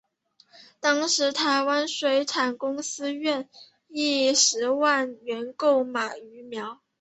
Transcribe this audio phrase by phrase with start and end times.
[0.79, 3.47] 当时的台湾水产公司愿
[3.87, 6.81] 以十万元购买鱼苗。